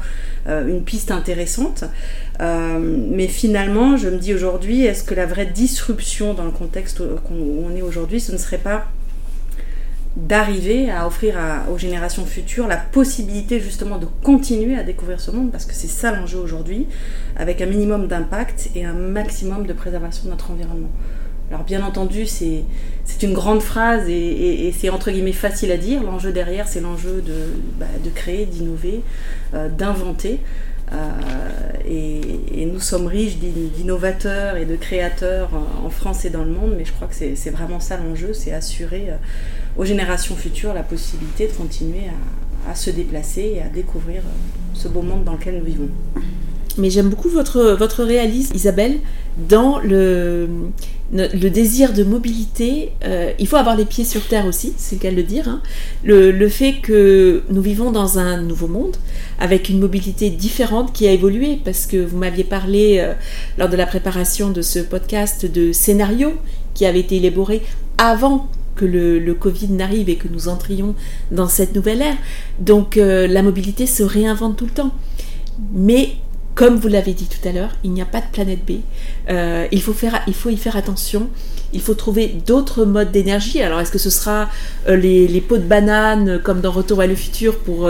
[0.48, 1.86] euh, une piste intéressante.
[2.40, 7.06] Mais finalement, je me dis aujourd'hui, est-ce que la vraie disruption dans le contexte où
[7.66, 8.88] on est aujourd'hui, ce ne serait pas
[10.16, 11.36] d'arriver à offrir
[11.72, 15.88] aux générations futures la possibilité justement de continuer à découvrir ce monde, parce que c'est
[15.88, 16.88] ça l'enjeu aujourd'hui,
[17.36, 20.92] avec un minimum d'impact et un maximum de préservation de notre environnement.
[21.50, 22.64] Alors bien entendu, c'est
[23.22, 26.02] une grande phrase et, c'est entre guillemets facile à dire.
[26.04, 27.34] L'enjeu derrière, c'est l'enjeu de,
[27.80, 29.02] bah, créer, d'innover,
[29.54, 30.40] euh, d'inventer.
[30.94, 30.98] Euh,
[31.88, 35.50] et, nous sommes riches d'in- d'innovateurs et de créateurs
[35.86, 38.34] en- France et dans le monde, mais je crois que c'est c'est vraiment ça l'enjeu,
[38.34, 39.16] c'est assurer euh,
[39.78, 42.06] aux générations futures la possibilité de continuer
[42.68, 45.90] à, à se déplacer et à découvrir euh, ce beau monde dans lequel nous vivons.
[46.80, 48.98] Mais j'aime beaucoup votre, votre réalisme, Isabelle,
[49.38, 50.48] dans le,
[51.12, 52.92] désir de mobilité.
[53.06, 55.48] Euh, il faut avoir les pieds sur terre aussi, c'est le le dire.
[55.48, 55.62] hein.
[56.04, 58.96] Le, le fait que nous vivons dans un nouveau monde,
[59.40, 63.14] avec une mobilité différente qui a évolué, parce que vous m'aviez parlé euh,
[63.58, 66.34] lors de la préparation de ce podcast de scénarios
[66.74, 67.62] qui avaient été élaborés
[67.98, 70.96] avant que le, Covid n'arrive et que nous entrions
[71.32, 72.18] dans cette nouvelle ère.
[72.60, 74.92] Donc euh, la mobilité se réinvente tout le temps.
[75.74, 76.14] Mais
[76.56, 78.74] comme vous l'avez dit tout à l'heure, il n'y a pas de planète B.
[79.30, 81.30] Euh, il, faut faire, il faut y faire attention.
[81.74, 83.62] Il faut trouver d'autres modes d'énergie.
[83.62, 84.50] Alors, est-ce que ce sera
[84.88, 87.90] euh, les, pots de banane, comme dans Retour à le futur, pour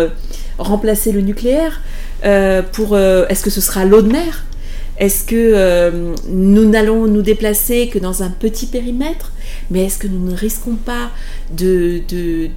[0.57, 1.81] remplacer le nucléaire?
[2.23, 4.45] Est-ce que ce sera l'eau de mer?
[4.97, 9.33] Est-ce que nous n'allons nous déplacer que dans un petit périmètre?
[9.71, 11.11] Mais est-ce que nous ne risquons pas
[11.51, 12.01] de,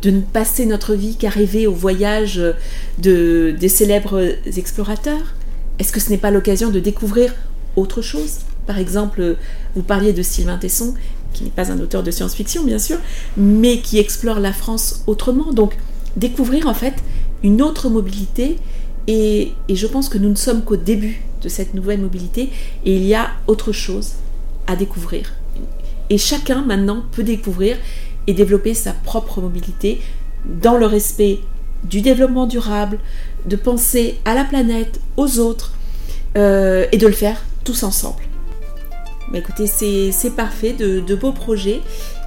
[0.05, 2.41] ne passer notre vie qu'à rêver au voyage
[2.99, 4.21] de, des célèbres
[4.57, 5.35] explorateurs?
[5.79, 7.35] Est-ce que ce n'est pas l'occasion de découvrir
[7.77, 8.39] autre chose?
[8.67, 9.37] Par exemple,
[9.75, 10.95] vous parliez de Sylvain Tesson,
[11.33, 12.99] qui n'est pas un auteur de science-fiction bien sûr,
[13.37, 15.53] mais qui explore la France autrement.
[15.53, 15.77] Donc
[16.17, 16.95] découvrir en fait
[17.43, 18.57] une autre mobilité
[19.07, 22.51] et, je pense que nous ne sommes qu'au début de cette nouvelle mobilité
[22.85, 24.15] et il y a autre chose
[24.67, 25.35] à découvrir.
[26.11, 27.77] Et chacun maintenant peut découvrir
[28.27, 30.01] et développer sa propre mobilité
[30.45, 31.41] dans le respect
[31.85, 32.99] du développement durable,
[33.47, 35.75] de penser à la planète, aux autres,
[36.37, 38.23] euh, et de le faire tous ensemble.
[39.33, 41.81] Mais écoutez, c'est parfait, de beaux projets.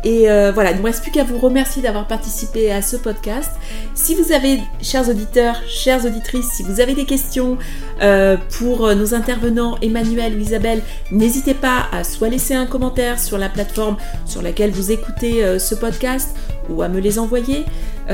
[0.03, 2.95] Et euh, voilà, il ne me reste plus qu'à vous remercier d'avoir participé à ce
[2.95, 3.51] podcast.
[3.93, 7.57] Si vous avez, chers auditeurs, chères auditrices, si vous avez des questions
[8.01, 10.81] euh, pour nos intervenants Emmanuel ou Isabelle,
[11.11, 15.59] n'hésitez pas à soit laisser un commentaire sur la plateforme sur laquelle vous écoutez euh,
[15.59, 16.35] ce podcast
[16.69, 17.65] ou à me les envoyer.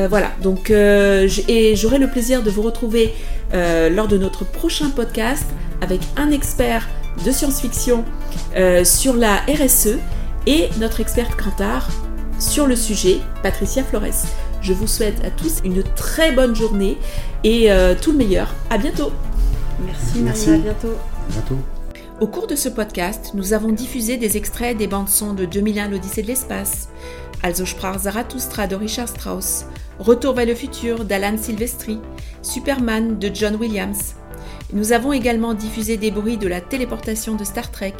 [0.09, 3.13] voilà, donc et j'aurai le plaisir de vous retrouver
[3.53, 5.45] lors de notre prochain podcast
[5.81, 6.87] avec un expert
[7.25, 8.05] de science-fiction
[8.83, 9.97] sur la RSE
[10.45, 11.87] et notre experte Cantar
[12.39, 14.25] sur le sujet, Patricia Flores.
[14.61, 16.97] Je vous souhaite à tous une très bonne journée
[17.43, 18.53] et euh, tout le meilleur.
[18.69, 19.11] À bientôt.
[19.85, 20.49] Merci, Merci.
[20.51, 20.95] à bientôt.
[21.29, 21.57] bientôt.
[22.21, 25.89] Au cours de ce podcast, nous avons diffusé des extraits des bandes son de 2001
[25.89, 26.89] l'Odyssée de l'espace,
[27.43, 29.65] Also sprach Zarathustra de Richard Strauss,
[29.99, 31.99] Retour vers le futur d'Alan Silvestri,
[32.41, 34.15] Superman de John Williams,
[34.73, 37.93] nous avons également diffusé des bruits de la téléportation de Star Trek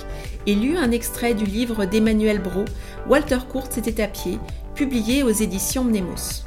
[0.47, 2.65] et lu un extrait du livre d'Emmanuel Bro,
[3.07, 4.39] Walter Kurtz était à pied,
[4.73, 6.43] publié aux éditions Mnemos.